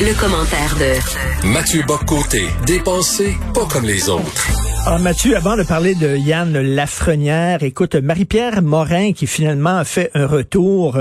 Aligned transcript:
Le, 0.00 0.12
commentaire 0.18 0.74
de 0.76 1.46
Mathieu 1.46 1.82
Boccoté, 1.86 2.48
dépensé 2.66 3.36
pas 3.54 3.66
comme 3.66 3.84
les 3.84 4.08
autres. 4.08 4.73
Alors 4.86 4.98
Mathieu, 5.00 5.34
avant 5.34 5.56
de 5.56 5.62
parler 5.62 5.94
de 5.94 6.14
Yann 6.14 6.52
Lafrenière, 6.52 7.62
écoute, 7.62 7.94
Marie-Pierre 7.94 8.60
Morin 8.60 9.12
qui 9.14 9.26
finalement 9.26 9.78
a 9.78 9.84
fait 9.84 10.10
un 10.12 10.26
retour, 10.26 10.98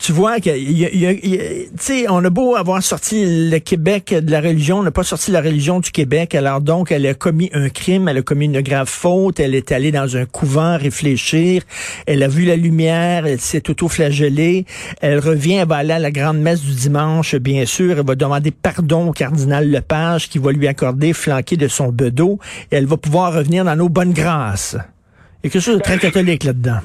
tu 0.00 0.10
vois 0.10 0.40
que, 0.40 0.50
tu 0.50 1.68
sais, 1.78 2.06
on 2.08 2.24
a 2.24 2.28
beau 2.28 2.56
avoir 2.56 2.82
sorti 2.82 3.48
le 3.48 3.58
Québec 3.60 4.12
de 4.20 4.32
la 4.32 4.40
religion, 4.40 4.80
on 4.80 4.82
n'a 4.82 4.90
pas 4.90 5.04
sorti 5.04 5.30
la 5.30 5.40
religion 5.40 5.78
du 5.78 5.92
Québec, 5.92 6.34
alors 6.34 6.60
donc 6.60 6.90
elle 6.90 7.06
a 7.06 7.14
commis 7.14 7.50
un 7.52 7.68
crime, 7.68 8.08
elle 8.08 8.18
a 8.18 8.22
commis 8.22 8.46
une 8.46 8.62
grave 8.62 8.88
faute, 8.88 9.38
elle 9.38 9.54
est 9.54 9.70
allée 9.70 9.92
dans 9.92 10.16
un 10.16 10.24
couvent 10.24 10.76
réfléchir, 10.76 11.62
elle 12.06 12.24
a 12.24 12.28
vu 12.28 12.44
la 12.44 12.56
lumière, 12.56 13.26
elle 13.26 13.40
s'est 13.40 13.70
auto-flagellée, 13.70 14.66
elle 15.00 15.20
revient, 15.20 15.54
elle 15.54 15.68
va 15.68 15.76
aller 15.76 15.92
à 15.92 16.00
la 16.00 16.10
grande 16.10 16.40
messe 16.40 16.62
du 16.62 16.74
dimanche, 16.74 17.36
bien 17.36 17.64
sûr, 17.64 17.96
elle 17.96 18.06
va 18.06 18.16
demander 18.16 18.50
pardon 18.50 19.10
au 19.10 19.12
cardinal 19.12 19.70
Lepage 19.70 20.28
qui 20.28 20.40
va 20.40 20.50
lui 20.50 20.66
accorder 20.66 21.12
flanqué 21.12 21.56
de 21.56 21.68
son 21.68 21.92
bedeau, 21.92 22.40
et 22.72 22.76
elle 22.76 22.86
va 22.86 22.96
pouvoir 22.96 23.19
revenir 23.28 23.64
dans 23.64 23.76
nos 23.76 23.88
bonnes 23.88 24.12
grâces. 24.12 24.76
Il 25.42 25.46
y 25.46 25.48
a 25.48 25.50
quelque 25.50 25.62
chose 25.62 25.76
de 25.78 25.82
très 25.82 25.98
catholique 25.98 26.44
là-dedans 26.44 26.80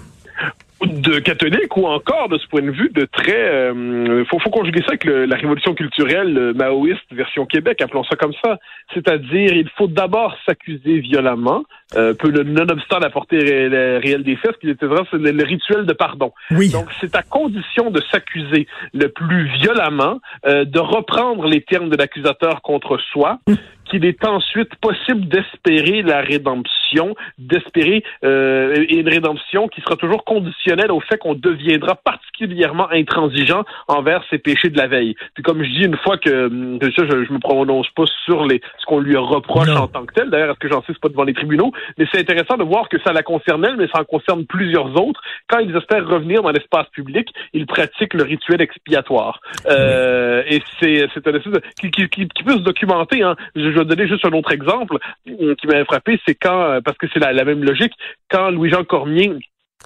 de 0.85 1.19
catholique 1.19 1.75
ou 1.77 1.87
encore 1.87 2.29
de 2.29 2.37
ce 2.37 2.47
point 2.47 2.61
de 2.61 2.71
vue 2.71 2.89
de 2.93 3.05
très 3.05 3.33
euh, 3.33 4.23
faut, 4.29 4.39
faut 4.39 4.49
conjuguer 4.49 4.81
ça 4.81 4.89
avec 4.89 5.05
la 5.05 5.35
révolution 5.35 5.73
culturelle 5.73 6.53
maoïste 6.55 7.11
version 7.11 7.45
Québec 7.45 7.81
appelons 7.81 8.03
ça 8.03 8.15
comme 8.15 8.33
ça 8.43 8.59
c'est-à-dire 8.93 9.53
il 9.53 9.69
faut 9.77 9.87
d'abord 9.87 10.35
s'accuser 10.45 10.99
violemment 10.99 11.63
euh, 11.95 12.13
peu 12.13 12.29
nonobstant 12.29 12.99
la 12.99 13.09
portée 13.09 13.37
réelle 13.37 14.23
des 14.23 14.35
faits 14.35 14.51
ce 14.55 14.59
qui 14.59 14.69
était 14.69 14.85
c'est 15.11 15.17
le, 15.17 15.43
rituel 15.43 15.85
de 15.85 15.93
pardon 15.93 16.33
oui. 16.51 16.69
donc 16.69 16.87
c'est 16.99 17.15
à 17.15 17.23
condition 17.23 17.89
de 17.89 18.01
s'accuser 18.11 18.67
le 18.93 19.09
plus 19.09 19.45
violemment 19.59 20.19
euh, 20.45 20.65
de 20.65 20.79
reprendre 20.79 21.47
les 21.47 21.61
termes 21.61 21.89
de 21.89 21.95
l'accusateur 21.95 22.61
contre 22.61 22.99
soi 23.11 23.39
qu'il 23.85 24.05
est 24.05 24.25
ensuite 24.25 24.75
possible 24.75 25.27
d'espérer 25.27 26.01
la 26.01 26.21
rédemption, 26.21 27.15
d'espérer 27.37 28.03
euh, 28.23 28.85
une 28.89 29.07
rédemption 29.07 29.67
qui 29.67 29.81
sera 29.81 29.95
toujours 29.95 30.23
conditionnelle 30.23 30.91
au 30.91 30.99
fait 30.99 31.17
qu'on 31.17 31.35
deviendra 31.35 31.95
particulièrement 31.95 32.89
intransigeant 32.91 33.63
envers 33.87 34.23
ses 34.29 34.37
péchés 34.37 34.69
de 34.69 34.77
la 34.77 34.87
veille. 34.87 35.15
Puis 35.33 35.43
comme 35.43 35.63
je 35.63 35.69
dis 35.69 35.85
une 35.85 35.97
fois 35.97 36.17
que, 36.17 36.49
ça, 36.95 37.03
je, 37.09 37.25
je 37.25 37.33
me 37.33 37.39
prononce 37.39 37.89
pas 37.95 38.05
sur 38.25 38.45
les 38.45 38.61
ce 38.79 38.85
qu'on 38.85 38.99
lui 38.99 39.15
reproche 39.15 39.69
en 39.69 39.87
tant 39.87 40.05
que 40.05 40.13
tel. 40.13 40.29
D'ailleurs, 40.29 40.51
est-ce 40.51 40.59
que 40.59 40.69
j'en 40.69 40.81
sais 40.81 40.93
c'est 40.95 41.01
pas 41.01 41.09
devant 41.09 41.23
les 41.23 41.33
tribunaux, 41.33 41.71
mais 41.97 42.05
c'est 42.11 42.19
intéressant 42.19 42.57
de 42.57 42.63
voir 42.63 42.89
que 42.89 42.97
ça 43.05 43.11
la 43.11 43.23
concerne 43.23 43.65
elle, 43.65 43.77
mais 43.77 43.87
ça 43.93 44.01
en 44.01 44.05
concerne 44.05 44.45
plusieurs 44.45 44.89
autres. 45.01 45.21
Quand 45.47 45.59
ils 45.59 45.75
espèrent 45.75 46.07
revenir 46.07 46.41
dans 46.41 46.51
l'espace 46.51 46.87
public, 46.89 47.29
ils 47.53 47.65
pratiquent 47.65 48.13
le 48.13 48.23
rituel 48.23 48.61
expiatoire. 48.61 49.39
Euh, 49.67 50.43
et 50.47 50.61
c'est 50.79 51.07
c'est 51.13 51.27
un 51.27 51.33
espèce 51.33 51.53
qui, 51.79 51.91
qui, 51.91 52.07
qui, 52.07 52.43
peut 52.43 52.53
se 52.53 52.63
documenter. 52.63 53.23
Hein. 53.23 53.35
Je, 53.55 53.71
je 53.71 53.79
vais 53.79 53.84
donner 53.85 54.07
juste 54.07 54.25
un 54.25 54.31
autre 54.31 54.51
exemple 54.51 54.97
qui 55.25 55.67
m'avait 55.67 55.85
frappé, 55.85 56.19
c'est 56.25 56.35
quand, 56.35 56.61
euh, 56.61 56.81
parce 56.81 56.97
que 56.97 57.07
c'est 57.13 57.19
la, 57.19 57.45
même 57.45 57.63
logique, 57.63 57.93
quand 58.29 58.51
Louis-Jean 58.51 58.83
Cormier 58.83 59.33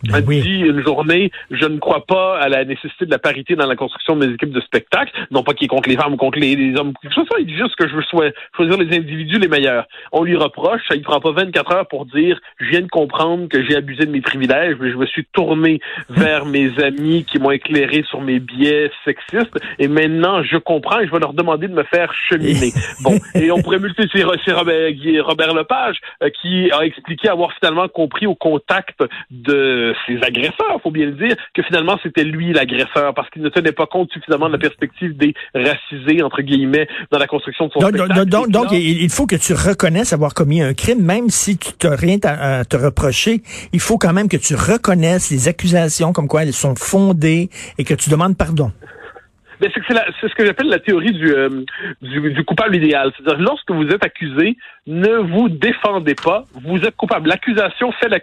ben 0.04 0.16
a 0.16 0.22
dit 0.22 0.60
une 0.60 0.82
journée, 0.84 1.32
je 1.52 1.66
ne 1.66 1.78
crois 1.78 2.06
pas 2.06 2.38
à 2.40 2.50
la 2.50 2.64
nécessité 2.66 3.06
de 3.06 3.12
la 3.12 3.20
parité 3.20 3.56
dans 3.56 3.68
la 3.68 3.76
construction 3.76 4.16
de 4.16 4.26
mes 4.26 4.34
équipes 4.34 4.52
de 4.52 4.62
spectacle. 4.62 5.12
Non 5.32 5.44
pas 5.44 5.54
qu'il 5.54 5.66
est 5.66 5.70
contre 5.70 5.90
les 5.90 5.98
femmes 5.98 6.14
ou 6.14 6.18
contre 6.18 6.40
les, 6.40 6.76
hommes. 6.78 6.94
Ça, 7.14 7.22
il 7.40 7.46
dit 7.46 7.58
juste 7.58 7.76
que 7.76 7.88
je 7.88 7.96
veux 7.96 8.04
choisir 8.56 8.78
les 8.78 8.98
individus 8.98 9.40
les 9.40 9.48
meilleurs. 9.48 9.88
On 10.12 10.24
lui 10.24 10.36
reproche, 10.36 10.82
ça, 10.88 10.96
il 10.96 11.02
prend 11.02 11.20
pas 11.20 11.32
24 11.32 11.74
heures 11.74 11.88
pour 11.88 12.06
dire, 12.06 12.40
je 12.60 12.70
viens 12.70 12.82
de 12.82 12.88
comprendre 12.88 13.48
que 13.48 13.64
j'ai 13.64 13.76
abusé 13.76 14.06
de 14.06 14.12
mes 14.12 14.22
privilèges, 14.22 14.76
mais 14.80 14.92
je 14.92 14.98
me 14.98 15.06
suis 15.06 15.26
tourné 15.34 15.80
vers 16.10 16.46
mes 16.46 16.72
amis 16.82 17.26
qui 17.26 17.40
m'ont 17.40 17.52
éclairé 17.52 18.04
sur 18.10 18.22
mes 18.22 18.40
biais 18.40 18.92
sexistes, 19.06 19.58
et 19.80 19.88
maintenant 19.88 20.44
je 20.44 20.58
comprends 20.58 21.00
et 21.00 21.08
je 21.08 21.12
vais 21.12 21.20
leur 21.20 21.34
demander 21.34 21.68
de 21.68 21.74
me 21.74 21.84
faire 21.84 22.14
cheminer. 22.14 22.72
bon, 23.04 23.18
et 23.36 23.52
on 23.52 23.62
pourrait 23.62 23.80
multiplier, 23.80 24.26
c'est 24.46 24.54
Robert, 24.54 24.92
Robert 25.26 25.54
Lepage 25.54 25.98
euh, 26.24 26.30
qui 26.42 26.72
a 26.72 26.82
expliqué 26.86 27.30
avoir 27.30 27.52
finalement 27.54 27.88
compris 27.88 28.28
au 28.28 28.36
contact 28.36 29.00
de 29.30 29.89
ses 30.06 30.18
agresseurs, 30.24 30.80
faut 30.82 30.92
bien 30.92 31.06
le 31.06 31.14
dire, 31.14 31.36
que 31.54 31.62
finalement 31.64 31.98
c'était 32.04 32.24
lui 32.24 32.54
l'agresseur 32.54 33.14
parce 33.14 33.30
qu'il 33.30 33.42
ne 33.42 33.50
tenait 33.50 33.72
pas 33.72 33.86
compte 33.86 34.12
suffisamment 34.12 34.48
de 34.48 34.54
la 34.54 34.60
perspective 34.60 35.16
des 35.18 35.34
racisés 35.54 36.24
entre 36.24 36.42
guillemets 36.42 36.88
dans 37.12 37.20
la 37.20 37.28
construction 37.28 37.68
de 37.68 37.74
son 37.74 37.80
donc, 37.80 37.96
spectacle. 37.96 38.26
Donc, 38.26 38.50
donc, 38.50 38.72
il 38.72 39.10
faut 39.10 39.26
que 39.26 39.36
tu 39.36 39.54
reconnaisses 39.54 40.14
avoir 40.14 40.34
commis 40.34 40.62
un 40.62 40.74
crime, 40.74 41.02
même 41.02 41.30
si 41.30 41.58
tu 41.58 41.88
n'as 41.88 41.96
rien 41.96 42.18
à, 42.24 42.66
te 42.66 42.78
reprocher. 42.78 43.42
Il 43.74 43.80
faut 43.80 43.98
quand 43.98 44.14
même 44.14 44.30
que 44.30 44.38
tu 44.38 44.56
reconnaisses 44.56 45.32
les 45.32 45.48
accusations 45.48 46.14
comme 46.14 46.28
quoi 46.28 46.44
elles 46.44 46.54
sont 46.54 46.76
fondées 46.76 47.50
et 47.78 47.84
que 47.84 47.94
tu 47.94 48.10
demandes 48.10 48.38
pardon. 48.38 48.72
Mais 49.60 49.70
c'est 49.74 50.28
ce 50.28 50.36
que 50.36 50.46
j'appelle 50.46 50.68
la 50.68 50.80
théorie 50.80 51.12
du, 51.12 51.34
euh, 51.34 51.50
du, 52.02 52.34
du, 52.34 52.44
coupable 52.46 52.76
idéal. 52.76 53.12
C'est-à-dire 53.18 53.42
lorsque 53.42 53.72
vous 53.72 53.88
êtes 53.88 54.04
accusé, 54.04 54.58
ne 54.88 55.18
vous 55.18 55.50
défendez 55.50 56.16
pas, 56.16 56.46
vous 56.64 56.78
êtes 56.84 56.96
coupable. 56.96 57.30
L'accusation 57.30 57.92
fait 57.94 58.10
la, 58.10 58.20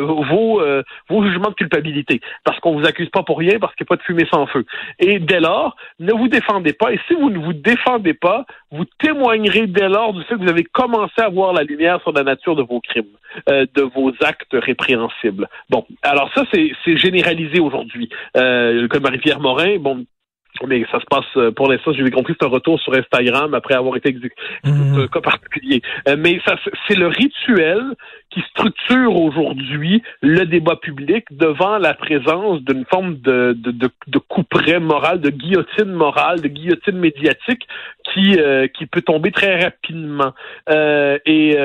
vos, 0.00 0.60
euh, 0.60 0.82
vos 1.08 1.24
jugements 1.24 1.50
de 1.50 1.54
culpabilité, 1.54 2.20
parce 2.44 2.58
qu'on 2.60 2.78
vous 2.78 2.86
accuse 2.86 3.08
pas 3.08 3.22
pour 3.22 3.38
rien, 3.38 3.58
parce 3.58 3.74
qu'il 3.74 3.84
n'y 3.84 3.88
a 3.88 3.92
pas 3.96 3.96
de 3.96 4.02
fumée 4.02 4.26
sans 4.32 4.46
feu. 4.46 4.64
Et 4.98 5.18
dès 5.18 5.40
lors, 5.40 5.76
ne 5.98 6.12
vous 6.12 6.28
défendez 6.28 6.72
pas. 6.72 6.92
Et 6.92 7.00
si 7.08 7.14
vous 7.14 7.30
ne 7.30 7.38
vous 7.38 7.52
défendez 7.52 8.14
pas, 8.14 8.44
vous 8.70 8.84
témoignerez 8.98 9.66
dès 9.66 9.88
lors 9.88 10.12
du 10.12 10.22
fait 10.24 10.34
que 10.34 10.42
vous 10.42 10.50
avez 10.50 10.64
commencé 10.64 11.20
à 11.20 11.28
voir 11.28 11.52
la 11.52 11.62
lumière 11.62 12.00
sur 12.02 12.12
la 12.12 12.22
nature 12.22 12.56
de 12.56 12.62
vos 12.62 12.80
crimes, 12.80 13.04
euh, 13.48 13.66
de 13.74 13.82
vos 13.82 14.12
actes 14.20 14.52
répréhensibles. 14.52 15.48
Bon, 15.70 15.86
alors 16.02 16.30
ça 16.34 16.44
c'est 16.52 16.96
généralisé 16.96 17.60
aujourd'hui. 17.60 18.08
Euh, 18.36 18.88
comme 18.88 19.02
Marie-Pierre 19.02 19.40
Morin, 19.40 19.78
bon, 19.78 20.04
mais 20.66 20.84
ça 20.90 21.00
se 21.00 21.06
passe 21.06 21.24
euh, 21.36 21.50
pour 21.50 21.70
l'instant, 21.70 21.92
j'ai 21.92 22.08
compris, 22.10 22.34
c'est 22.38 22.46
un 22.46 22.50
retour 22.50 22.80
sur 22.80 22.94
Instagram 22.94 23.54
après 23.54 23.74
avoir 23.74 23.96
été 23.96 24.08
exécuté. 24.08 24.40
Mhm. 24.64 25.00
un 25.00 25.06
cas 25.08 25.20
particulier. 25.20 25.82
Euh, 26.08 26.16
mais 26.18 26.40
ça, 26.46 26.56
c'est 26.86 26.96
le 26.96 27.08
rituel 27.08 27.82
qui 28.30 28.40
structure 28.50 29.16
aujourd'hui 29.16 30.02
le 30.22 30.44
débat 30.44 30.76
public 30.76 31.24
devant 31.30 31.78
la 31.78 31.94
présence 31.94 32.62
d'une 32.62 32.84
forme 32.86 33.18
de, 33.20 33.54
de, 33.56 33.70
de, 33.70 33.90
de 34.06 34.18
couperet 34.18 34.80
moral, 34.80 35.20
de 35.20 35.30
guillotine 35.30 35.92
morale, 35.92 36.40
de 36.40 36.48
guillotine 36.48 36.98
médiatique 36.98 37.66
qui, 38.12 38.38
euh, 38.38 38.66
qui 38.68 38.86
peut 38.86 39.02
tomber 39.02 39.32
très 39.32 39.64
rapidement. 39.64 40.32
et, 40.68 41.56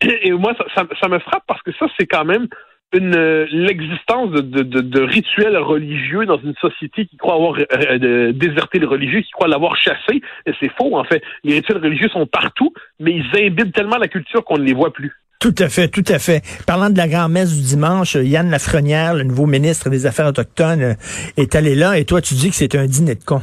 et 0.00 0.32
moi, 0.32 0.54
ça, 0.56 0.64
ça, 0.74 0.88
ça, 1.00 1.08
me 1.08 1.18
frappe 1.18 1.44
parce 1.46 1.62
que 1.62 1.72
ça, 1.72 1.86
c'est 1.98 2.06
quand 2.06 2.24
même 2.24 2.46
une 2.92 3.44
l'existence 3.50 4.30
de, 4.30 4.40
de, 4.40 4.80
de, 4.80 5.00
rituels 5.00 5.56
religieux 5.58 6.24
dans 6.24 6.38
une 6.38 6.54
société 6.60 7.06
qui 7.06 7.16
croit 7.16 7.34
avoir 7.34 7.56
euh, 7.58 8.32
déserté 8.32 8.78
le 8.78 8.86
religieux, 8.86 9.20
qui 9.20 9.30
croit 9.30 9.48
l'avoir 9.48 9.76
chassé. 9.76 10.22
Et 10.46 10.52
c'est 10.58 10.70
faux, 10.76 10.96
en 10.96 11.04
fait. 11.04 11.22
Les 11.44 11.54
rituels 11.54 11.82
religieux 11.82 12.08
sont 12.08 12.26
partout, 12.26 12.72
mais 12.98 13.12
ils 13.12 13.46
imbibent 13.46 13.72
tellement 13.72 13.98
la 13.98 14.08
culture 14.08 14.44
qu'on 14.44 14.56
ne 14.56 14.64
les 14.64 14.72
voit 14.72 14.92
plus. 14.92 15.12
Tout 15.40 15.54
à 15.58 15.68
fait, 15.68 15.88
tout 15.88 16.04
à 16.08 16.18
fait. 16.18 16.42
Parlant 16.66 16.90
de 16.90 16.96
la 16.96 17.06
grand-messe 17.06 17.54
du 17.54 17.62
dimanche, 17.62 18.14
Yann 18.16 18.50
Lafrenière, 18.50 19.14
le 19.14 19.22
nouveau 19.22 19.46
ministre 19.46 19.90
des 19.90 20.06
Affaires 20.06 20.26
autochtones, 20.26 20.96
est 21.36 21.54
allé 21.54 21.74
là 21.74 21.96
et 21.96 22.04
toi, 22.04 22.20
tu 22.20 22.34
dis 22.34 22.48
que 22.48 22.56
c'est 22.56 22.74
un 22.74 22.86
dîner 22.86 23.14
de 23.14 23.22
con. 23.22 23.42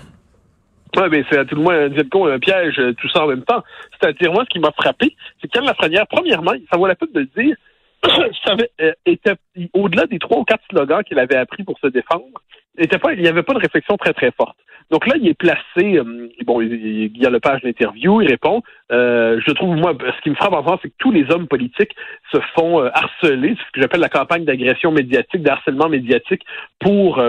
Oui, 0.97 1.03
mais 1.11 1.23
c'est 1.29 1.37
à 1.37 1.45
tout 1.45 1.55
le 1.55 1.61
moins 1.61 1.85
un 1.85 1.89
dîner 1.89 2.03
de 2.03 2.09
con, 2.09 2.27
un 2.27 2.39
piège, 2.39 2.81
tout 2.99 3.09
ça 3.09 3.23
en 3.23 3.27
même 3.27 3.43
temps. 3.43 3.63
C'est-à-dire, 3.97 4.33
moi, 4.33 4.43
ce 4.43 4.49
qui 4.49 4.59
m'a 4.59 4.71
frappé, 4.71 5.15
c'est 5.41 5.47
qu'Yann 5.47 5.65
Lafrenière, 5.65 6.05
premièrement, 6.09 6.51
ça 6.69 6.77
vaut 6.77 6.87
la 6.87 6.95
peine 6.95 7.13
de 7.13 7.19
le 7.21 7.43
dire, 7.43 7.55
euh, 8.81 8.91
était 9.05 9.35
au-delà 9.73 10.05
des 10.05 10.19
trois 10.19 10.39
ou 10.39 10.43
quatre 10.43 10.63
slogans 10.69 11.03
qu'il 11.03 11.19
avait 11.19 11.35
appris 11.37 11.63
pour 11.63 11.77
se 11.79 11.87
défendre, 11.87 12.41
était 12.77 12.97
pas, 12.97 13.13
il 13.13 13.21
n'y 13.21 13.27
avait 13.27 13.43
pas 13.43 13.53
de 13.53 13.59
réflexion 13.59 13.97
très 13.97 14.13
très 14.13 14.31
forte. 14.31 14.57
Donc 14.91 15.07
là, 15.07 15.15
il 15.17 15.27
est 15.27 15.33
placé. 15.33 15.97
Euh, 15.97 16.29
bon, 16.45 16.61
il, 16.61 17.17
y 17.17 17.25
a 17.25 17.29
le 17.29 17.39
page 17.39 17.61
d'interview, 17.61 18.21
il 18.21 18.27
répond. 18.27 18.61
Euh, 18.91 19.41
je 19.45 19.51
trouve 19.53 19.75
moi, 19.75 19.93
ce 19.99 20.21
qui 20.21 20.29
me 20.29 20.35
frappe 20.35 20.53
en 20.53 20.61
France, 20.61 20.79
c'est 20.83 20.89
que 20.89 20.95
tous 20.99 21.11
les 21.11 21.31
hommes 21.31 21.47
politiques 21.47 21.95
se 22.31 22.37
font 22.55 22.83
harceler, 22.83 23.55
ce 23.55 23.71
que 23.73 23.81
j'appelle 23.81 24.01
la 24.01 24.09
campagne 24.09 24.45
d'agression 24.45 24.91
médiatique, 24.91 25.41
d'harcèlement 25.41 25.89
médiatique, 25.89 26.43
pour 26.79 27.19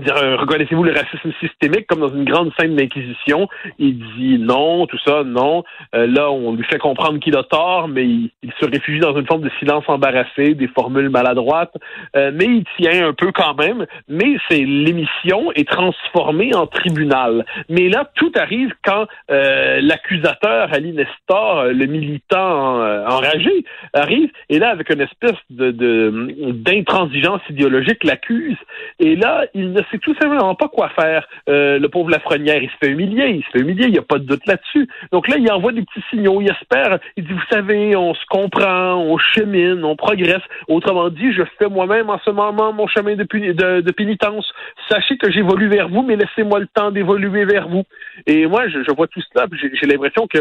dire, 0.00 0.16
euh, 0.16 0.36
reconnaissez-vous 0.36 0.82
le 0.82 0.92
racisme 0.92 1.32
systémique 1.40 1.86
comme 1.86 2.00
dans 2.00 2.14
une 2.14 2.24
grande 2.24 2.52
scène 2.58 2.74
d'inquisition? 2.74 3.48
Il 3.78 3.98
dit 4.16 4.38
non, 4.38 4.86
tout 4.86 4.98
ça, 5.04 5.22
non. 5.24 5.64
Euh, 5.94 6.06
là, 6.06 6.30
on 6.30 6.54
lui 6.54 6.64
fait 6.64 6.78
comprendre 6.78 7.18
qu'il 7.20 7.36
a 7.36 7.42
tort, 7.42 7.88
mais 7.88 8.04
il, 8.04 8.30
se 8.60 8.66
réfugie 8.66 9.00
dans 9.00 9.16
une 9.18 9.26
forme 9.26 9.42
de 9.42 9.50
silence 9.58 9.84
embarrassé, 9.88 10.54
des 10.54 10.68
formules 10.68 11.10
maladroites. 11.10 11.74
Euh, 12.16 12.30
mais 12.32 12.46
il 12.46 12.64
tient 12.78 13.08
un 13.08 13.12
peu 13.12 13.32
quand 13.32 13.54
même. 13.54 13.86
Mais 14.08 14.36
c'est 14.48 14.64
l'émission 14.64 15.52
est 15.52 15.68
transformée 15.68 16.54
en 16.54 16.66
tribunal. 16.66 17.44
Mais 17.68 17.88
là, 17.88 18.10
tout 18.14 18.32
arrive 18.36 18.72
quand 18.84 19.06
l'accusateur 19.28 20.72
Ali 20.72 20.92
Nestor, 20.92 21.64
le 21.64 21.86
militant 21.86 22.78
enragé, 23.06 23.64
arrive 23.92 24.30
et 24.48 24.58
là 24.58 24.70
avec 24.70 24.90
une 24.90 25.00
espèce 25.00 25.38
d'intransigeance 25.50 27.40
idéologique 27.50 28.04
l'accuse. 28.04 28.56
Et 28.98 29.16
là, 29.16 29.46
il 29.54 29.73
sait 29.90 29.98
tout 29.98 30.14
simplement 30.14 30.54
pas 30.54 30.68
quoi 30.68 30.88
faire. 30.90 31.26
Euh, 31.48 31.78
le 31.78 31.88
pauvre 31.88 32.10
Lafrenière, 32.10 32.62
il 32.62 32.70
se 32.70 32.76
fait 32.80 32.90
humilier, 32.90 33.28
il 33.28 33.44
se 33.44 33.50
fait 33.50 33.60
humilier, 33.60 33.86
il 33.86 33.92
n'y 33.92 33.98
a 33.98 34.02
pas 34.02 34.18
de 34.18 34.24
doute 34.24 34.46
là-dessus. 34.46 34.88
Donc 35.12 35.28
là, 35.28 35.36
il 35.38 35.50
envoie 35.50 35.72
des 35.72 35.82
petits 35.82 36.04
signaux, 36.10 36.40
il 36.40 36.50
espère, 36.50 36.98
il 37.16 37.24
dit, 37.24 37.32
vous 37.32 37.40
savez, 37.50 37.96
on 37.96 38.14
se 38.14 38.24
comprend, 38.28 38.96
on 38.96 39.18
chemine, 39.18 39.84
on 39.84 39.96
progresse. 39.96 40.42
Autrement 40.68 41.08
dit, 41.10 41.32
je 41.32 41.42
fais 41.58 41.68
moi-même 41.68 42.10
en 42.10 42.18
ce 42.24 42.30
moment 42.30 42.72
mon 42.72 42.86
chemin 42.86 43.16
de, 43.16 43.90
pénitence. 43.92 44.52
Sachez 44.88 45.16
que 45.16 45.30
j'évolue 45.30 45.68
vers 45.68 45.88
vous, 45.88 46.02
mais 46.02 46.16
laissez-moi 46.16 46.60
le 46.60 46.66
temps 46.66 46.90
d'évoluer 46.90 47.44
vers 47.44 47.68
vous. 47.68 47.84
Et 48.26 48.46
moi, 48.46 48.68
je, 48.68 48.92
vois 48.94 49.06
tout 49.06 49.20
cela, 49.32 49.46
j'ai 49.52 49.86
l'impression 49.86 50.26
que 50.26 50.38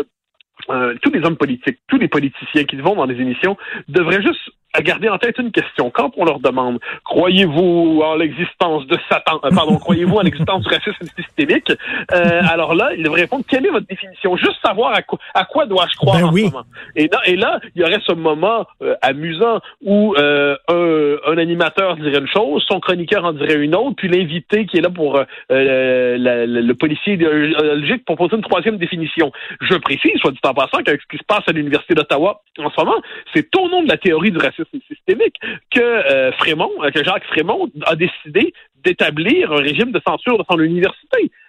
euh, 0.69 0.95
tous 1.01 1.12
les 1.12 1.25
hommes 1.25 1.35
politiques, 1.35 1.80
tous 1.88 1.97
les 1.97 2.07
politiciens 2.07 2.63
qui 2.63 2.77
vont 2.77 2.95
dans 2.95 3.07
des 3.07 3.19
émissions 3.19 3.57
devraient 3.89 4.21
juste 4.21 4.50
à 4.74 4.81
garder 4.81 5.10
en 5.10 5.18
tête 5.18 5.38
une 5.38 5.52
question. 5.52 5.92
Quand 5.92 6.12
on 6.18 6.25
leur 6.25 6.40
demande 6.40 6.80
croyez-vous 7.06 8.02
en 8.04 8.16
l'existence 8.16 8.88
de 8.88 8.98
Satan, 9.10 9.40
euh, 9.44 9.50
pardon, 9.54 9.78
croyez-vous 9.78 10.16
en 10.16 10.22
l'existence 10.22 10.64
du 10.64 10.70
racisme 10.70 11.06
systémique, 11.16 11.72
euh, 12.14 12.42
alors 12.50 12.74
là, 12.74 12.92
ils 12.98 13.04
devraient 13.04 13.22
répondre 13.22 13.44
quelle 13.48 13.66
est 13.66 13.70
votre 13.70 13.88
définition? 13.88 14.36
Juste 14.36 14.58
savoir 14.66 14.94
à 14.94 15.02
quoi, 15.02 15.20
à 15.34 15.46
quoi 15.46 15.66
dois-je 15.66 15.96
croire 15.96 16.18
ben 16.18 16.25
en 16.25 16.36
ce 16.36 16.44
moment? 16.44 16.64
Et, 16.96 17.08
là, 17.08 17.20
et 17.25 17.36
là, 17.36 17.60
il 17.75 17.81
y 17.81 17.86
aurait 17.86 18.00
ce 18.06 18.14
moment 18.14 18.66
euh, 18.81 18.96
amusant 19.02 19.60
où 19.84 20.16
un, 20.18 20.56
un, 20.68 21.38
animateur 21.38 21.96
dirait 21.98 22.19
une 22.19 22.28
chose, 22.28 22.64
son 22.68 22.80
chroniqueur 22.80 23.26
en 23.26 23.34
dirait 23.34 23.56
une 23.56 23.76
autre, 23.76 23.96
puis 23.98 24.08
l'invité 24.08 24.66
qui 24.66 24.78
est 24.78 24.81
là 24.81 24.90
pour 24.90 25.22
le 25.50 26.74
policier 26.74 27.14
idéologique 27.14 28.06
proposer 28.06 28.36
une 28.36 28.44
troisième 28.44 28.78
définition. 28.78 29.31
Je 29.62 29.76
précise, 29.76 30.14
soit 30.18 30.31
dit 30.31 30.40
en 30.44 30.54
passant, 30.54 30.81
qu'avec 30.84 31.02
ce 31.02 31.08
qui 31.08 31.18
se 31.18 31.26
passe 31.26 31.44
à 31.48 31.52
l'université 31.52 31.94
d'Ottawa 31.94 32.42
en 32.60 32.69
ce 32.69 32.80
moment, 32.80 33.02
c'est 33.34 33.54
au 33.56 33.69
nom 33.69 33.84
de 33.84 33.90
la 33.90 33.98
théorie 33.98 34.31
du 34.31 34.38
racisme 34.38 34.62
systémique 34.88 35.36
que 35.71 35.81
euh, 35.81 36.31
Frémont, 36.33 36.71
euh, 36.81 36.92
que 36.92 37.04
Jacques 37.04 37.25
Frémont 37.25 37.69
a 37.86 37.95
décidé 37.95 38.54
d'établir 38.83 39.51
un 39.51 39.62
régime 39.62 39.92
de 39.92 40.01
censure 40.06 40.38
dans 40.38 40.45
son. 40.50 40.57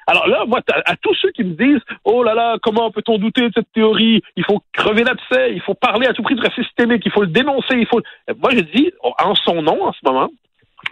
Alors 0.06 0.28
là, 0.28 0.44
moi, 0.46 0.60
à, 0.68 0.96
tous 0.96 1.14
ceux 1.14 1.30
qui 1.30 1.44
me 1.44 1.54
disent 1.54 1.80
Oh 2.04 2.22
là 2.22 2.34
là, 2.34 2.58
comment 2.62 2.90
peut-on 2.90 3.18
douter 3.18 3.48
de 3.48 3.52
cette 3.54 3.72
théorie? 3.72 4.22
Il 4.36 4.44
faut 4.44 4.62
crever 4.72 5.02
l'abcès, 5.02 5.52
il 5.52 5.60
faut 5.60 5.74
parler 5.74 6.06
à 6.06 6.12
tout 6.12 6.22
prix 6.22 6.34
du 6.34 6.42
racisme 6.42 6.62
systémique, 6.62 7.02
il 7.04 7.12
faut 7.12 7.22
le 7.22 7.28
dénoncer, 7.28 7.76
il 7.76 7.86
faut. 7.86 8.00
Moi, 8.40 8.50
je 8.52 8.60
dis, 8.60 8.92
en 9.00 9.34
son 9.34 9.62
nom, 9.62 9.82
en 9.82 9.92
ce 9.92 10.00
moment, 10.04 10.30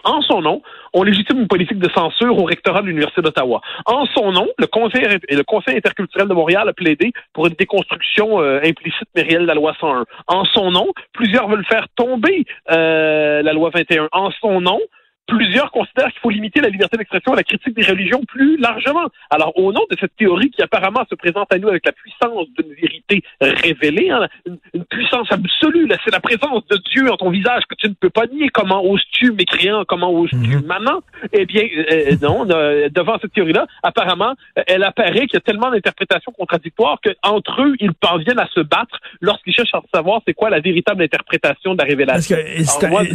en 0.03 0.21
son 0.21 0.41
nom, 0.41 0.61
on 0.93 1.03
légitime 1.03 1.39
une 1.39 1.47
politique 1.47 1.79
de 1.79 1.89
censure 1.89 2.37
au 2.37 2.43
rectorat 2.43 2.81
de 2.81 2.87
l'Université 2.87 3.21
d'Ottawa. 3.21 3.61
En 3.85 4.05
son 4.07 4.31
nom, 4.31 4.47
le 4.57 4.67
Conseil, 4.67 5.03
le 5.29 5.43
Conseil 5.43 5.77
interculturel 5.77 6.27
de 6.27 6.33
Montréal 6.33 6.67
a 6.69 6.73
plaidé 6.73 7.11
pour 7.33 7.47
une 7.47 7.53
déconstruction 7.53 8.41
euh, 8.41 8.59
implicite 8.63 9.07
mais 9.15 9.23
réelle 9.23 9.43
de 9.43 9.47
la 9.47 9.55
loi 9.55 9.73
101. 9.79 10.05
En 10.27 10.45
son 10.45 10.71
nom, 10.71 10.87
plusieurs 11.13 11.47
veulent 11.47 11.65
faire 11.65 11.87
tomber 11.95 12.45
euh, 12.71 13.41
la 13.41 13.53
loi 13.53 13.71
21. 13.73 14.09
En 14.11 14.31
son 14.41 14.61
nom, 14.61 14.79
plusieurs 15.27 15.71
considèrent 15.71 16.11
qu'il 16.11 16.19
faut 16.21 16.29
limiter 16.29 16.61
la 16.61 16.69
liberté 16.69 16.97
d'expression 16.97 17.33
à 17.33 17.35
la 17.35 17.43
critique 17.43 17.75
des 17.75 17.85
religions 17.85 18.21
plus 18.27 18.57
largement. 18.57 19.07
Alors, 19.29 19.57
au 19.57 19.71
nom 19.71 19.81
de 19.89 19.97
cette 19.99 20.15
théorie 20.15 20.49
qui 20.49 20.61
apparemment 20.61 21.03
se 21.09 21.15
présente 21.15 21.51
à 21.51 21.57
nous 21.57 21.69
avec 21.69 21.85
la 21.85 21.91
puissance 21.91 22.47
d'une 22.57 22.73
vérité 22.73 23.23
révélée, 23.39 24.09
hein, 24.09 24.27
une, 24.45 24.83
puissance 24.85 25.31
absolue, 25.31 25.87
c'est 26.03 26.11
la 26.11 26.19
présence 26.19 26.65
de 26.67 26.77
Dieu 26.91 27.11
en 27.11 27.17
ton 27.17 27.29
visage 27.29 27.63
que 27.69 27.75
tu 27.75 27.87
ne 27.87 27.93
peux 27.93 28.09
pas 28.09 28.27
nier. 28.27 28.49
Comment 28.49 28.83
oses-tu, 28.83 29.31
mécréant, 29.31 29.83
comment 29.87 30.11
oses-tu, 30.11 30.57
mhm. 30.57 30.65
maman? 30.65 31.01
Eh 31.31 31.45
bien, 31.45 31.63
euh, 31.91 32.15
non, 32.21 32.45
euh, 32.49 32.89
devant 32.89 33.17
cette 33.21 33.33
théorie-là, 33.33 33.65
apparemment, 33.81 34.33
elle 34.67 34.83
apparaît 34.83 35.25
qu'il 35.27 35.35
y 35.35 35.37
a 35.37 35.41
tellement 35.41 35.71
d'interprétations 35.71 36.31
contradictoires 36.31 36.99
qu'entre 37.01 37.61
eux, 37.61 37.75
ils 37.79 37.93
parviennent 37.93 38.39
à 38.39 38.47
se 38.53 38.59
battre 38.59 38.99
lorsqu'ils 39.21 39.53
cherchent 39.53 39.73
à 39.73 39.81
savoir 39.93 40.21
c'est 40.27 40.33
quoi 40.33 40.49
la 40.49 40.59
véritable 40.59 41.03
interprétation 41.03 41.73
de 41.73 41.79
la 41.79 41.85
révélation. 41.85 42.37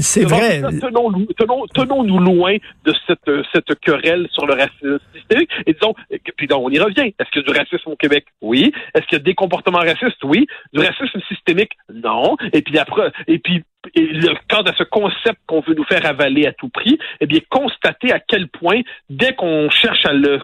C'est 0.00 0.24
vrai. 0.24 0.62
tenons 0.80 1.97
nous 2.04 2.18
loin 2.18 2.56
de 2.84 2.94
cette, 3.06 3.30
cette 3.52 3.78
querelle 3.80 4.28
sur 4.32 4.46
le 4.46 4.54
racisme 4.54 4.98
systémique? 5.14 5.50
Et 5.66 5.74
disons, 5.74 5.94
puis 6.36 6.46
donc, 6.46 6.66
on 6.66 6.70
y 6.70 6.78
revient. 6.78 7.12
Est-ce 7.18 7.30
qu'il 7.30 7.42
y 7.42 7.44
a 7.48 7.52
du 7.52 7.58
racisme 7.58 7.90
au 7.90 7.96
Québec? 7.96 8.26
Oui. 8.40 8.72
Est-ce 8.94 9.06
qu'il 9.06 9.18
y 9.18 9.20
a 9.20 9.24
des 9.24 9.34
comportements 9.34 9.78
racistes? 9.78 10.22
Oui. 10.24 10.46
Du 10.72 10.80
racisme 10.80 11.20
systémique? 11.28 11.72
Non. 11.92 12.36
Et 12.52 12.62
puis 12.62 12.78
après, 12.78 13.10
et 13.26 13.38
puis 13.38 13.62
le, 13.94 14.34
quant 14.48 14.62
à 14.62 14.74
ce 14.76 14.84
concept 14.84 15.38
qu'on 15.46 15.60
veut 15.60 15.74
nous 15.74 15.84
faire 15.84 16.04
avaler 16.06 16.46
à 16.46 16.52
tout 16.52 16.68
prix, 16.68 16.98
eh 17.20 17.26
bien, 17.26 17.40
constater 17.50 18.12
à 18.12 18.20
quel 18.20 18.48
point, 18.48 18.80
dès 19.08 19.34
qu'on 19.34 19.68
cherche 19.70 20.04
à 20.04 20.12
le 20.12 20.40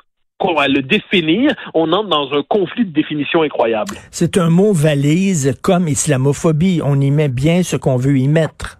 à 0.59 0.69
le 0.69 0.83
définir, 0.83 1.53
on 1.73 1.91
entre 1.93 2.09
dans 2.09 2.33
un 2.35 2.43
conflit 2.47 2.85
de 2.85 2.93
définition 2.93 3.43
incroyable. 3.43 3.97
C'est 4.11 4.37
un 4.37 4.51
mot 4.51 4.75
valise 4.75 5.59
comme 5.62 5.89
islamophobie. 5.89 6.81
On 6.85 7.01
y 7.01 7.11
met 7.11 7.29
bien 7.29 7.62
ce 7.62 7.77
qu'on 7.77 7.97
veut 7.97 8.19
y 8.19 8.29
mettre. 8.29 8.79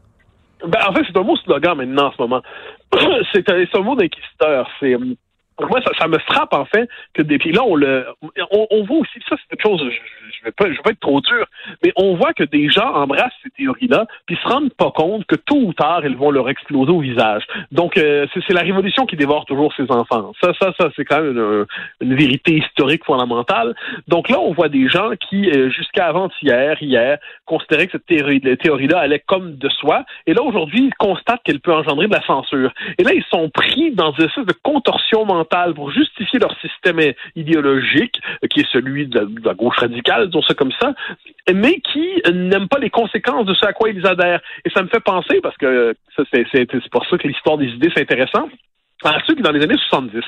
Ben, 0.67 0.81
en 0.89 0.93
fait, 0.93 1.03
c'est 1.07 1.17
un 1.17 1.23
mot 1.23 1.37
slogan 1.37 1.77
maintenant 1.77 2.07
en 2.07 2.13
ce 2.13 2.23
moment. 2.23 2.43
c'est 3.33 3.49
un, 3.51 3.65
un, 3.73 3.81
mot 3.83 3.97
d'inquisiteur. 3.97 4.69
C'est 4.81 4.95
hum, 4.95 5.15
moi, 5.61 5.81
ça, 5.83 5.91
ça, 5.99 6.09
me 6.09 6.19
frappe 6.19 6.53
en 6.53 6.65
fait 6.65 6.89
que 7.13 7.23
des 7.23 7.39
là 7.39 7.63
on 7.65 7.77
le 7.77 8.07
on, 8.51 8.67
on 8.71 8.85
voit 8.85 8.99
aussi 8.99 9.21
ça 9.29 9.37
c'est 9.37 9.57
quelque 9.57 9.63
chose 9.63 9.81
je, 9.81 10.45
vais 10.45 10.51
pas 10.51 10.67
je 10.67 10.71
vais 10.71 10.83
pas 10.83 10.91
être 10.91 11.01
trop 11.01 11.21
dur 11.21 11.47
mais 11.83 11.93
on 11.97 12.17
voit 12.17 12.33
que 12.33 12.43
des 12.43 12.69
gens 12.69 12.93
embrassent 12.93 13.33
ces 13.43 13.51
théories 13.51 13.87
là 13.87 14.07
puis 14.27 14.37
se 14.43 14.49
rendent 14.49 14.73
pas 14.75 14.91
compte 14.91 15.25
que 15.27 15.37
tôt 15.37 15.57
ou 15.57 15.73
tard 15.73 16.01
elles 16.05 16.17
vont 16.17 16.31
leur 16.31 16.49
exploser 16.49 16.91
au 16.91 17.01
visage. 17.01 17.45
Donc 17.71 17.97
euh, 17.97 18.27
c'est 18.35 18.53
la 18.53 18.63
révolution 18.63 19.07
qui 19.07 19.17
dévore 19.17 19.45
toujours 19.45 19.73
ses 19.75 19.91
enfants. 19.91 20.33
Ça 20.43 20.53
ça 20.61 20.73
ça 20.79 20.91
c'est 20.97 21.05
quand 21.05 21.21
même 21.21 21.67
une, 22.01 22.15
vérité 22.17 22.59
historique 22.59 23.05
fondamentale. 23.05 23.75
Donc 24.09 24.29
là 24.29 24.41
on 24.41 24.53
voit 24.53 24.69
des 24.69 24.89
gens 24.89 25.11
qui 25.29 25.51
euh, 25.51 25.71
jusqu'à 25.71 26.07
avant-hier 26.07 26.83
hier 26.83 27.19
considéraient 27.45 27.87
que 27.87 27.93
cette 27.93 28.07
théorie 28.07 28.41
théorie 28.41 28.89
là 28.89 28.99
allait 29.01 29.23
comme 29.25 29.57
de 29.57 29.69
soi 29.69 30.05
et 30.27 30.35
là 30.35 30.43
aujourd'hui 30.43 30.87
ils 30.87 30.95
constatent 30.95 31.43
qu'elle 31.45 31.61
peut 31.61 31.73
engendrer 31.73 32.09
de 32.09 32.15
la 32.15 32.27
censure. 32.27 32.73
Et 32.99 33.05
là 33.05 33.13
ils 33.15 33.25
sont 33.31 33.49
pris 33.51 33.93
dans 33.93 34.13
une 34.13 34.25
espèce 34.25 34.47
de 34.47 34.55
contorsion 34.63 35.25
mentale 35.25 35.44
pour 35.75 35.91
justifier 35.91 36.39
leur 36.39 36.59
système 36.61 37.01
idéologique, 37.37 38.21
qui 38.51 38.61
est 38.61 38.73
celui 38.73 39.07
de 39.07 39.27
la, 39.45 39.55
gauche 39.55 39.79
radicale, 39.79 40.27
disons 40.27 40.43
ça 40.43 40.55
comme 40.55 40.73
ça, 40.81 40.95
mais 41.53 41.81
qui 41.81 42.23
n'aiment 42.33 42.69
pas 42.69 42.79
les 42.79 42.91
conséquences 42.91 43.47
de 43.47 43.55
ce 43.55 43.67
à 43.67 43.73
quoi 43.73 43.91
ils 43.91 44.07
adhèrent. 44.07 44.41
Et 44.65 44.71
ça 44.71 44.83
me 44.83 44.89
fait 44.89 45.01
penser, 45.01 45.41
parce 45.41 45.57
que 45.57 45.95
c'est 46.17 46.91
pour 46.91 47.07
ça 47.07 47.19
que 47.19 47.29
l'histoire 47.29 47.59
des 47.59 47.69
idées, 47.69 47.91
c'est 47.95 48.03
intéressant, 48.03 48.49
qui, 49.27 49.43
dans 49.43 49.53
les 49.53 49.63
années 49.63 49.77
70, 49.89 50.21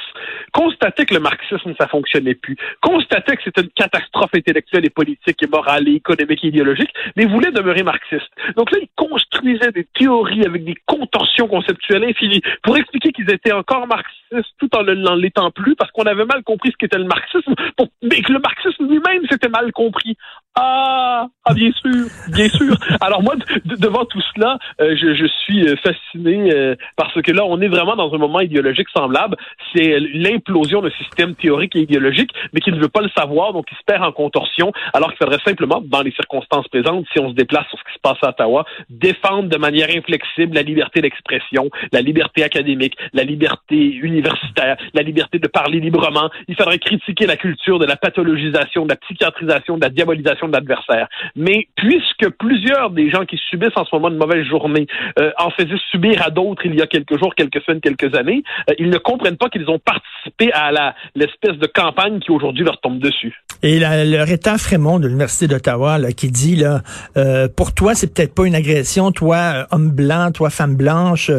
constataient 0.53 1.07
que 1.07 1.15
le 1.15 1.21
marxisme, 1.21 1.75
ça 1.79 1.87
fonctionnait 1.89 2.35
plus, 2.35 2.57
constataient 2.81 3.37
que 3.37 3.43
c'était 3.45 3.63
une 3.63 3.71
catastrophe 3.71 4.35
intellectuelle 4.35 4.85
et 4.85 4.91
politique 4.91 5.43
et 5.43 5.47
morale 5.47 5.89
et 5.89 5.95
économique 5.95 6.45
et 6.45 6.49
idéologique, 6.49 6.91
mais 7.17 7.25
voulaient 7.25 7.53
demeurer 7.53 7.83
marxistes. 7.83 8.31
Donc 8.57 8.71
là, 8.73 8.79
ils 8.81 8.89
construisaient 8.97 9.73
des 9.73 9.87
théories 9.95 10.45
avec 10.45 10.65
des 10.65 10.77
contorsions 10.87 11.49
conceptuelles 11.49 12.05
infinies 12.05 12.43
pour 12.63 12.77
expliquer 12.77 13.13
qu'ils 13.13 13.31
étaient 13.31 13.53
encore 13.53 13.87
marxistes 13.87 14.17
tout 14.59 14.69
en 14.77 14.83
ne 14.83 15.21
l'étant 15.21 15.51
plus 15.51 15.77
parce 15.77 15.91
qu'on 15.93 16.05
avait 16.05 16.25
mal 16.25 16.43
compris 16.43 16.71
ce 16.73 16.77
qu'était 16.77 16.99
le 16.99 17.05
marxisme, 17.05 17.55
mais 18.03 18.21
que 18.23 18.33
le 18.33 18.41
marxisme 18.41 18.87
lui-même 18.89 19.27
s'était 19.31 19.49
mal 19.49 19.73
compris. 19.73 20.17
Ah, 20.59 21.27
ah, 21.45 21.55
bien 21.55 21.71
sûr, 21.73 22.07
bien 22.33 22.49
sûr. 22.49 22.75
Alors 23.01 23.23
moi, 23.23 23.35
devant 23.65 24.07
tout 24.07 24.23
cela, 24.35 24.59
euh, 24.81 24.97
je, 24.97 25.15
je, 25.15 25.27
suis 25.27 25.69
euh, 25.69 25.77
fasciné 25.77 26.51
euh, 26.51 26.75
parce 26.97 27.21
que 27.21 27.31
là, 27.31 27.45
on 27.45 27.61
est 27.61 27.69
vraiment 27.69 27.95
dans 27.95 28.13
un 28.15 28.19
moment 28.19 28.41
idéologique 28.41 28.66
semblable. 28.95 29.37
C'est 29.75 29.99
l'implosion 30.15 30.83
d'un 30.83 30.91
système 30.91 31.35
théorique 31.35 31.77
et 31.77 31.81
idéologique, 31.81 32.31
mais 32.53 32.61
qui 32.61 32.73
ne 32.73 32.81
veut 32.81 32.89
pas 32.89 33.03
le 33.03 33.11
savoir, 33.17 33.53
donc 33.53 33.67
il 33.71 33.77
se 33.77 33.83
perd 33.85 34.03
en 34.03 34.13
contorsion, 34.13 34.73
alors 34.93 35.09
qu'il 35.11 35.19
faudrait 35.19 35.43
simplement, 35.45 35.83
dans 35.85 36.03
les 36.03 36.13
circonstances 36.13 36.69
présentes, 36.69 37.07
si 37.13 37.21
on 37.21 37.31
se 37.31 37.35
déplace 37.35 37.67
sur 37.69 37.79
ce 37.79 37.85
qui 37.85 37.95
se 37.95 38.01
passe 38.01 38.19
à 38.23 38.31
Ottawa, 38.31 38.65
défendre 38.91 39.49
de 39.49 39.57
manière 39.57 39.89
inflexible 39.91 40.55
la 40.55 40.63
liberté 40.63 41.01
d'expression, 41.01 41.71
la 41.93 42.01
liberté 42.01 42.43
académique, 42.45 42.97
la 43.13 43.25
liberté 43.25 43.77
universitaire, 43.77 44.77
la 44.95 45.03
liberté 45.03 45.39
de 45.39 45.49
parler 45.49 45.81
librement. 45.81 46.31
Il 46.49 46.57
faudrait 46.57 46.79
critiquer 46.79 47.27
la 47.27 47.37
culture 47.37 47.79
de 47.79 47.87
la 47.87 47.97
pathologisation, 47.97 48.85
de 48.85 48.91
la 48.91 48.97
psychiatrisation, 48.97 49.77
de 49.77 49.83
la 49.83 49.91
diabolisation 49.91 50.49
d'adversaire. 50.49 51.09
Mais 51.35 51.69
puisque 51.77 52.29
plusieurs 52.39 52.91
des 52.91 53.11
gens 53.11 53.25
qui 53.25 53.39
subissent 53.51 53.77
en 53.77 53.85
ce 53.85 53.95
moment 53.95 54.09
une 54.09 54.19
mauvaise 54.19 54.45
journée 54.47 54.87
euh, 55.19 55.31
en 55.39 55.51
faisaient 55.51 55.81
subir 55.91 56.23
à 56.23 56.31
d'autres 56.31 56.67
il 56.67 56.75
y 56.75 56.83
a 56.83 56.87
quelques 56.87 57.19
jours, 57.19 57.35
quelques 57.35 57.63
semaines, 57.63 57.81
quelques 57.81 58.15
années, 58.17 58.43
ils 58.79 58.91
ne 58.91 58.99
comprennent 58.99 59.37
pas 59.37 59.49
qu'ils 59.49 59.69
ont 59.69 59.79
participé 59.79 60.53
à 60.53 60.73
la 60.73 60.95
l'espèce 61.15 61.59
de 61.59 61.67
campagne 61.67 62.21
qui 62.21 62.31
aujourd'hui 62.31 62.65
leur 62.65 62.81
tombe 62.81 62.99
dessus. 62.99 63.35
Et 63.63 63.79
la, 63.79 64.05
le 64.05 64.23
Rétan 64.23 64.59
Frémont 64.59 64.99
de 64.99 65.07
l'Université 65.07 65.47
d'Ottawa 65.47 65.99
qui 66.13 66.31
dit 66.31 66.57
là, 66.57 66.83
euh, 67.17 67.49
pour 67.49 67.75
toi 67.75 67.95
c'est 67.95 68.13
peut-être 68.13 68.35
pas 68.35 68.47
une 68.47 68.55
agression, 68.55 69.13
toi 69.13 69.67
homme 69.71 69.91
blanc, 69.91 70.31
toi 70.33 70.51
femme 70.51 70.77
blanche, 70.77 71.31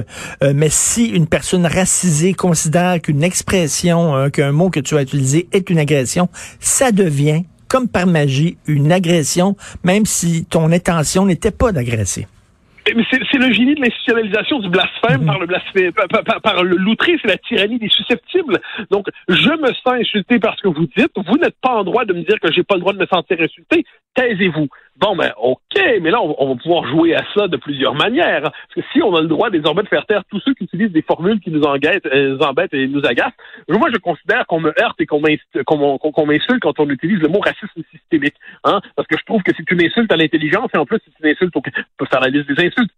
mais 0.42 0.70
si 0.70 1.08
une 1.08 1.28
personne 1.28 1.66
racisée 1.66 2.34
considère 2.34 3.02
qu'une 3.02 3.24
expression, 3.24 4.30
qu'un 4.32 4.52
mot 4.52 4.70
que 4.70 4.80
tu 4.80 4.98
as 4.98 5.02
utilisé 5.02 5.48
est 5.52 5.70
une 5.70 5.80
agression, 5.80 6.30
ça 6.60 6.92
devient 6.92 7.44
comme 7.68 7.88
par 7.88 8.08
magie, 8.08 8.58
une 8.66 8.92
agression, 8.92 9.56
même 9.84 10.06
si 10.06 10.46
ton 10.46 10.72
intention 10.72 11.26
n'était 11.26 11.52
pas 11.52 11.72
d'agresser. 11.72 12.28
C'est 13.10 13.38
le 13.38 13.52
génie 13.52 13.76
de 13.76 13.82
l'institutionnalisation 13.82 14.60
du 14.60 14.70
blasphème 14.70 15.22
mhm. 15.22 15.26
par 15.26 15.40
le 15.40 15.46
blasphème, 15.48 15.92
par, 16.44 16.64
le 16.64 16.76
l'outré, 16.78 17.18
c'est 17.22 17.28
la 17.28 17.38
tyrannie 17.38 17.80
des 17.80 17.90
susceptibles. 17.90 18.60
Donc, 18.92 19.08
je 19.28 19.50
me 19.50 19.68
sens 19.74 19.94
insulté 20.00 20.40
parce 20.40 20.62
que 20.62 20.68
vous 20.68 20.88
dites, 20.96 21.12
vous 21.16 21.38
n'êtes 21.38 21.60
pas 21.62 21.76
en 21.76 21.84
droit 21.84 22.06
de 22.06 22.14
me 22.14 22.22
dire 22.22 22.40
que 22.40 22.52
j'ai 22.52 22.64
pas 22.64 22.76
le 22.76 22.82
droit 22.82 22.94
de 22.94 23.00
me 23.00 23.06
sentir 23.08 23.38
insulté. 23.40 23.86
Taisez-vous. 24.18 24.68
Bon, 25.00 25.16
ben, 25.16 25.32
OK, 25.40 25.80
mais 26.02 26.10
là, 26.10 26.20
on, 26.22 26.56
va 26.56 26.56
pouvoir 26.56 26.88
jouer 26.88 27.14
à 27.14 27.24
ça 27.36 27.48
de 27.48 27.56
plusieurs 27.58 27.94
manières. 27.94 28.42
Parce 28.42 28.74
que 28.76 28.82
si 28.92 29.02
on 29.04 29.16
a 29.16 29.22
le 29.22 29.28
droit 29.28 29.52
désormais 29.52 29.84
de 29.84 29.88
faire 29.88 30.08
taire 30.08 30.24
tous 30.32 30.40
ceux 30.40 30.56
qui 30.56 30.64
utilisent 30.64 30.92
des 30.92 31.04
formules 31.04 31.40
qui 31.40 31.52
nous, 31.52 31.62
euh, 31.62 32.40
embêtent 32.40 32.74
et 32.74 32.88
nous 32.88 33.06
agacent, 33.06 33.34
moi, 33.70 33.90
je 33.94 34.00
considère 34.00 34.48
qu'on 34.48 34.60
me 34.60 34.74
heurte 34.82 35.00
et 35.00 35.06
qu'on 35.06 35.20
m'insulte 35.20 36.62
quand 36.62 36.80
on 36.80 36.90
utilise 36.90 37.20
le 37.20 37.28
mot 37.28 37.40
racisme 37.40 37.84
systémique. 37.92 38.34
Hein? 38.64 38.82
Parce 38.96 39.08
que 39.08 39.18
je 39.20 39.24
trouve 39.26 39.44
que 39.44 39.52
c'est 39.56 39.70
une 39.70 39.86
insulte 39.86 40.12
à 40.12 40.18
l'intelligence 40.18 40.72
et 40.74 40.78
en 40.78 40.86
plus, 40.86 40.98
c'est 41.06 41.24
une 41.24 41.32
insulte 41.32 41.56
au... 41.56 41.60
On 41.60 42.06
peut 42.06 42.10
faire 42.10 42.22
la 42.22 42.30
liste 42.30 42.48
des 42.48 42.66
insultes. 42.66 42.92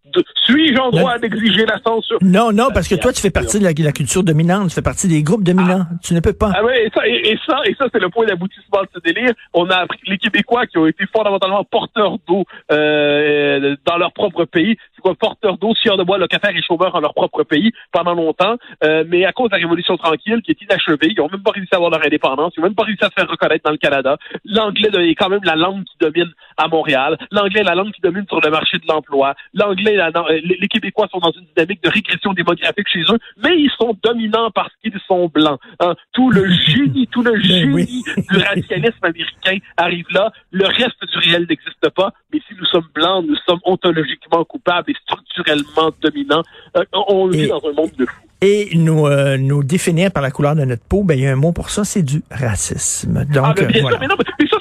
Suis-je 0.46 0.80
en 0.80 0.92
droit 0.92 1.18
d'exiger 1.18 1.66
la 1.66 1.80
censure? 1.80 2.18
Non, 2.22 2.52
non, 2.54 2.70
parce 2.74 2.88
que 2.88 2.96
toi, 2.96 3.12
tu 3.12 3.22
fais 3.22 3.30
partie 3.30 3.60
de 3.60 3.66
la, 3.66 3.92
culture 3.92 4.24
dominante, 4.24 4.70
tu 4.70 4.76
fais 4.76 4.82
partie 4.82 5.08
des 5.08 5.22
groupes 5.22 5.44
dominants. 5.44 5.86
Ah. 5.90 5.96
Tu 6.02 6.14
ne 6.14 6.22
peux 6.22 6.34
pas. 6.34 6.52
Ah 6.56 6.64
oui, 6.64 6.74
et 6.76 6.90
ça, 6.94 7.08
et, 7.08 7.38
ça, 7.46 7.62
et 7.66 7.76
ça 7.76 7.86
c'est 7.92 8.00
le 8.00 8.10
point 8.10 8.26
d'aboutissement 8.26 8.82
de 8.84 8.90
ce 8.94 9.00
délire. 9.02 9.34
On 9.54 9.70
a 9.70 9.78
appris 9.78 10.00
les 10.08 10.18
Québécois 10.18 10.66
qui 10.66 10.78
ont 10.78 10.88
été 10.88 11.06
fondamentalement 11.16 11.64
porteurs 11.64 12.18
d'eau 12.28 12.46
euh, 12.72 13.76
dans 13.86 13.98
leur 13.98 14.14
propre 14.14 14.46
pays. 14.46 14.78
C'est 14.96 15.02
quoi, 15.02 15.16
porteurs 15.16 15.58
d'eau, 15.58 15.74
sieurs 15.76 15.98
de 15.98 16.04
bois, 16.04 16.18
locataires 16.18 16.56
et 16.56 16.62
chômeurs 16.62 16.92
dans 16.92 17.02
leur 17.02 17.14
propre 17.14 17.44
pays 17.44 17.72
pendant 17.92 18.14
longtemps. 18.14 18.56
Euh, 18.84 19.04
mais 19.08 19.26
à 19.26 19.32
cause 19.32 19.50
de 19.50 19.56
la 19.56 19.62
Révolution 19.62 19.98
tranquille, 19.98 20.42
qui 20.42 20.52
est 20.52 20.62
inachevée, 20.62 21.10
ils 21.12 21.18
n'ont 21.18 21.30
même 21.30 21.44
pas 21.44 21.52
réussi 21.52 21.70
à 21.74 21.78
avoir 21.78 21.92
leur 21.92 22.06
indépendance, 22.06 22.54
ils 22.56 22.60
n'ont 22.60 22.68
même 22.68 22.76
pas 22.76 22.84
réussi 22.84 23.04
à 23.04 23.10
se 23.10 23.14
faire 23.14 23.30
reconnaître 23.30 23.64
dans 23.64 23.72
le 23.72 23.78
Canada. 23.78 24.18
L'anglais 24.46 24.90
est 25.10 25.16
quand 25.16 25.30
même 25.30 25.44
la 25.44 25.56
langue 25.56 25.84
qui 25.84 25.96
domine 26.00 26.32
à 26.58 26.68
Montréal. 26.68 27.18
L'anglais 27.32 27.62
est 27.62 27.64
la 27.64 27.76
langue 27.76 27.92
qui 27.92 28.02
domine 28.02 28.26
sur 28.28 28.42
le 28.42 28.50
marché 28.50 28.78
de 28.78 28.86
l'emploi. 28.88 29.36
L'anglais, 29.54 29.98
les 30.44 30.68
Québécois 30.68 31.08
sont 31.12 31.20
dans 31.20 31.32
une 31.32 31.46
dynamique 31.56 31.84
de 31.84 31.90
régression 31.90 32.34
démographique 32.34 32.88
chez 32.88 33.02
eux, 33.10 33.20
mais 33.38 33.58
ils 33.58 33.72
sont 33.80 33.96
dominants 34.04 34.52
parce 34.52 34.72
qu'ils 34.82 35.00
sont 35.08 35.28
blancs. 35.28 35.60
Hein. 35.80 35.96
Tout 36.14 36.30
le 36.30 36.50
génie, 36.68 37.08
tout 37.08 37.22
le 37.22 37.32
ben 37.32 37.42
génie 37.42 38.04
du 38.30 38.38
racialisme 38.50 39.04
américain 39.04 39.58
arrive 39.78 40.06
là. 40.12 40.32
Le 40.52 40.66
reste 40.66 40.89
du 41.06 41.18
réel 41.18 41.46
n'existe 41.50 41.90
pas. 41.96 42.14
Mais 42.34 42.40
si 42.48 42.56
nous 42.58 42.66
sommes 42.66 42.88
blancs, 42.94 43.26
nous 43.28 43.36
sommes 43.48 43.60
ontologiquement 43.66 44.44
coupables 44.46 44.92
et 44.92 44.96
structurellement 45.04 45.92
dominants. 46.02 46.44
Euh, 46.78 46.84
on 46.94 47.28
vit 47.28 47.48
dans 47.48 47.62
un 47.66 47.74
monde 47.74 47.92
de 47.98 48.06
fous. 48.06 48.30
Et 48.42 48.70
nous, 48.74 49.06
euh, 49.06 49.38
nous 49.38 49.64
définir 49.64 50.12
par 50.12 50.24
la 50.24 50.32
couleur 50.32 50.56
de 50.56 50.64
notre 50.64 50.84
peau, 50.84 51.04
ben 51.04 51.16
il 51.16 51.26
y 51.26 51.28
a 51.28 51.32
un 51.32 51.36
mot 51.36 51.52
pour 51.52 51.70
ça, 51.70 51.84
c'est 51.84 52.04
du 52.04 52.24
racisme. 52.32 53.26
Donc, 53.26 53.46
ah, 53.46 53.54
ben, 53.54 53.68
bien 53.68 53.86
sûr, 53.86 53.98
mais 54.00 54.08
non, 54.08 54.16
mais 54.18 54.48
ça, 54.48 54.58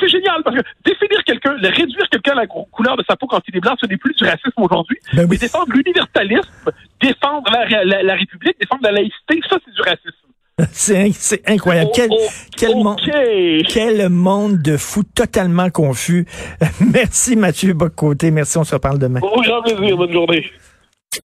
c'est 0.00 0.08
génial, 0.08 0.42
parce 0.42 0.56
que 0.56 0.62
définir 0.84 1.22
quelqu'un, 1.24 1.54
réduire 1.60 2.08
quelqu'un 2.10 2.32
à 2.32 2.36
la 2.36 2.46
couleur 2.46 2.96
de 2.96 3.04
sa 3.06 3.16
peau 3.16 3.26
quand 3.26 3.40
il 3.48 3.56
est 3.56 3.60
blanc, 3.60 3.74
ce 3.78 3.86
n'est 3.86 3.98
plus 3.98 4.14
du 4.14 4.24
racisme 4.24 4.62
aujourd'hui. 4.62 4.96
Ben 5.12 5.26
mais 5.28 5.36
défendre 5.36 5.70
l'universalisme, 5.74 6.70
défendre 7.02 7.50
la, 7.52 8.02
la 8.02 8.14
République, 8.14 8.58
défendre 8.58 8.82
la 8.84 8.92
laïcité, 8.92 9.40
ça, 9.50 9.58
c'est 9.62 9.74
du 9.74 9.82
racisme. 9.82 10.17
C'est 10.72 11.42
incroyable. 11.46 11.90
Quel, 11.94 12.10
quel, 12.56 12.74
monde, 12.74 13.00
quel 13.68 14.08
monde 14.08 14.58
de 14.58 14.76
fou 14.76 15.02
totalement 15.02 15.70
confus. 15.70 16.26
Merci 16.92 17.36
Mathieu 17.36 17.74
Bocoté. 17.74 18.30
Merci, 18.30 18.58
on 18.58 18.64
se 18.64 18.74
reparle 18.74 18.98
demain. 18.98 19.20
Au 19.22 19.40
grand 19.40 19.62
plaisir. 19.62 19.96
Bonne 19.96 20.12
journée. 20.12 20.44